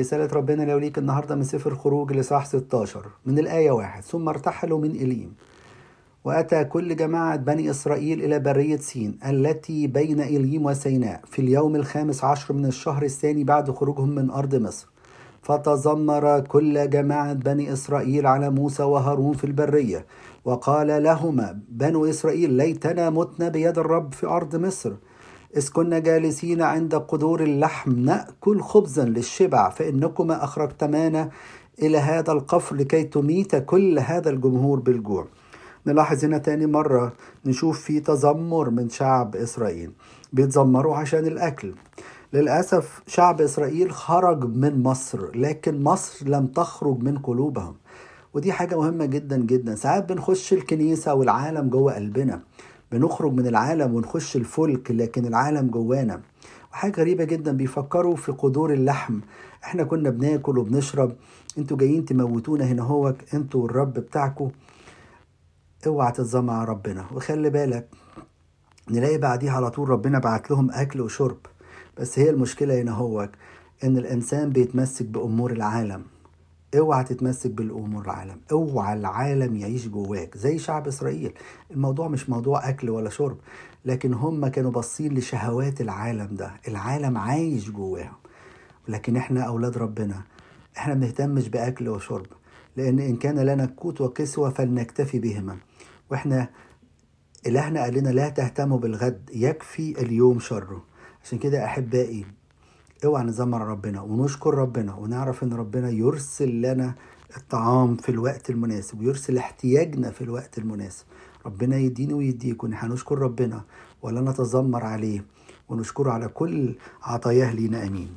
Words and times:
رسالة 0.00 0.26
ربنا 0.32 0.62
لو 0.62 0.78
ليك 0.78 0.98
النهاردة 0.98 1.34
من 1.34 1.42
سفر 1.42 1.72
الخروج 1.72 2.12
لصح 2.12 2.46
16 2.46 3.06
من 3.26 3.38
الآية 3.38 3.70
واحد. 3.70 4.02
ثم 4.02 4.28
ارتحلوا 4.28 4.78
من 4.80 4.90
إليم. 4.90 5.32
وأتى 6.24 6.64
كل 6.64 6.96
جماعة 6.96 7.36
بني 7.36 7.70
إسرائيل 7.70 8.24
إلى 8.24 8.38
برية 8.38 8.76
سين 8.76 9.18
التي 9.26 9.86
بين 9.86 10.20
إليم 10.20 10.66
وسيناء 10.66 11.20
في 11.24 11.42
اليوم 11.42 11.76
الخامس 11.76 12.24
عشر 12.24 12.54
من 12.54 12.66
الشهر 12.66 13.02
الثاني 13.02 13.44
بعد 13.44 13.70
خروجهم 13.70 14.08
من 14.08 14.30
أرض 14.30 14.54
مصر. 14.54 14.86
فتذمر 15.42 16.40
كل 16.40 16.90
جماعة 16.90 17.32
بني 17.32 17.72
إسرائيل 17.72 18.26
على 18.26 18.50
موسى 18.50 18.82
وهارون 18.82 19.32
في 19.32 19.44
البرية. 19.44 20.06
وقال 20.44 21.02
لهما 21.02 21.60
بنو 21.68 22.06
إسرائيل 22.06 22.52
ليتنا 22.52 23.10
متنا 23.10 23.48
بيد 23.48 23.78
الرب 23.78 24.14
في 24.14 24.26
أرض 24.26 24.56
مصر. 24.56 24.92
إذ 25.56 25.68
كنا 25.68 25.98
جالسين 25.98 26.62
عند 26.62 26.94
قدور 26.94 27.42
اللحم 27.42 27.92
نأكل 27.92 28.60
خبزا 28.60 29.04
للشبع 29.04 29.70
فإنكما 29.70 30.44
أخرجتمانا 30.44 31.30
إلى 31.82 31.98
هذا 31.98 32.32
القفر 32.32 32.76
لكي 32.76 33.04
تميت 33.04 33.56
كل 33.56 33.98
هذا 33.98 34.30
الجمهور 34.30 34.80
بالجوع. 34.80 35.26
نلاحظ 35.86 36.24
هنا 36.24 36.38
تاني 36.38 36.66
مرة 36.66 37.12
نشوف 37.46 37.80
في 37.80 38.00
تذمر 38.00 38.70
من 38.70 38.88
شعب 38.88 39.36
إسرائيل. 39.36 39.92
بيتذمروا 40.32 40.96
عشان 40.96 41.26
الأكل. 41.26 41.74
للأسف 42.32 43.02
شعب 43.06 43.40
إسرائيل 43.40 43.92
خرج 43.92 44.44
من 44.44 44.82
مصر 44.82 45.36
لكن 45.36 45.82
مصر 45.82 46.28
لم 46.28 46.46
تخرج 46.46 47.02
من 47.02 47.18
قلوبهم. 47.18 47.74
ودي 48.34 48.52
حاجة 48.52 48.76
مهمة 48.76 49.04
جدا 49.04 49.36
جدا. 49.36 49.74
ساعات 49.74 50.12
بنخش 50.12 50.52
الكنيسة 50.52 51.14
والعالم 51.14 51.68
جوه 51.68 51.94
قلبنا. 51.94 52.40
بنخرج 52.92 53.32
من 53.32 53.46
العالم 53.46 53.94
ونخش 53.94 54.36
الفلك 54.36 54.90
لكن 54.90 55.26
العالم 55.26 55.66
جوانا. 55.66 56.20
وحاجة 56.72 57.00
غريبة 57.00 57.24
جدا 57.24 57.52
بيفكروا 57.52 58.16
في 58.16 58.32
قدور 58.32 58.72
اللحم. 58.72 59.20
إحنا 59.64 59.84
كنا 59.84 60.10
بناكل 60.10 60.58
وبنشرب. 60.58 61.16
أنتوا 61.58 61.76
جايين 61.76 62.04
تموتونا 62.04 62.64
هنا 62.64 62.82
هو 62.82 63.14
أنتوا 63.34 63.62
والرب 63.62 63.92
بتاعكم 63.92 64.50
اوعى 65.86 66.12
تتذمر 66.12 66.52
على 66.52 66.68
ربنا. 66.68 67.06
وخلي 67.14 67.50
بالك 67.50 67.88
نلاقي 68.90 69.18
بعديها 69.18 69.52
على 69.52 69.70
طول 69.70 69.88
ربنا 69.88 70.18
بعت 70.18 70.50
لهم 70.50 70.70
أكل 70.70 71.00
وشرب. 71.00 71.38
بس 71.98 72.18
هي 72.18 72.30
المشكلة 72.30 72.80
هنا 72.82 72.92
هو 72.92 73.28
إن 73.84 73.96
الإنسان 73.96 74.50
بيتمسك 74.50 75.06
بأمور 75.06 75.52
العالم. 75.52 76.02
أوعى 76.78 77.04
تتمسك 77.04 77.50
بالأمور 77.50 78.04
العالم. 78.04 78.40
أوعى 78.52 78.94
العالم 78.98 79.56
يعيش 79.56 79.88
جواك 79.88 80.36
زي 80.36 80.58
شعب 80.58 80.86
إسرائيل. 80.88 81.32
الموضوع 81.70 82.08
مش 82.08 82.30
موضوع 82.30 82.68
أكل 82.68 82.90
ولا 82.90 83.10
شرب 83.10 83.38
لكن 83.84 84.14
هم 84.14 84.46
كانوا 84.46 84.70
باصين 84.70 85.14
لشهوات 85.14 85.80
العالم 85.80 86.34
ده. 86.34 86.52
العالم 86.68 87.18
عايش 87.18 87.70
جواهم. 87.70 88.14
لكن 88.88 89.16
إحنا 89.16 89.42
أولاد 89.42 89.78
ربنا 89.78 90.22
إحنا 90.78 90.94
بنهتمش 90.94 91.48
بأكل 91.48 91.88
وشرب 91.88 92.26
لأن 92.76 92.98
إن 92.98 93.16
كان 93.16 93.38
لنا 93.38 93.74
قوت 93.76 94.00
وكسوه 94.00 94.50
فلنكتفي 94.50 95.18
بهما. 95.18 95.56
وإحنا 96.10 96.48
إلهنا 97.46 97.82
قال 97.82 97.94
لنا 97.94 98.08
لا 98.08 98.28
تهتموا 98.28 98.78
بالغد 98.78 99.30
يكفي 99.32 100.02
اليوم 100.02 100.38
شره. 100.38 100.84
عشان 101.24 101.38
كده 101.38 101.64
أحبائي 101.64 102.26
اوعى 103.04 103.24
نزمر 103.24 103.60
ربنا 103.66 104.00
ونشكر 104.02 104.54
ربنا 104.54 104.94
ونعرف 104.94 105.42
ان 105.42 105.52
ربنا 105.52 105.90
يرسل 105.90 106.62
لنا 106.62 106.94
الطعام 107.36 107.96
في 107.96 108.08
الوقت 108.08 108.50
المناسب 108.50 109.00
ويرسل 109.00 109.38
احتياجنا 109.38 110.10
في 110.10 110.24
الوقت 110.24 110.58
المناسب. 110.58 111.04
ربنا 111.46 111.76
يديني 111.76 112.14
ويديكم 112.14 112.74
هنشكر 112.74 113.18
ربنا 113.18 113.62
ولا 114.02 114.20
نتذمر 114.20 114.84
عليه 114.84 115.24
ونشكره 115.68 116.10
على 116.10 116.28
كل 116.28 116.74
عطاياه 117.02 117.52
لينا 117.54 117.86
آمين. 117.86 118.08